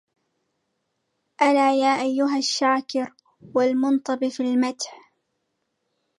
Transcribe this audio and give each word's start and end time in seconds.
ألا 1.41 1.79
يا 1.79 2.01
أيها 2.01 2.37
الشاكـر 2.37 3.13
والمطنب 3.55 4.27
في 4.27 4.43
المدح 4.43 5.11